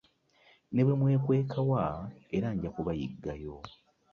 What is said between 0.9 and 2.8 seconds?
mwekweka wa era nja